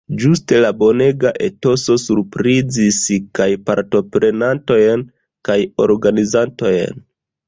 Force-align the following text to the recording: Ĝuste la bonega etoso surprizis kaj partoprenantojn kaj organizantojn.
Ĝuste 0.21 0.59
la 0.61 0.69
bonega 0.77 1.31
etoso 1.47 1.97
surprizis 2.03 2.97
kaj 3.39 3.47
partoprenantojn 3.67 5.05
kaj 5.51 5.59
organizantojn. 5.87 7.05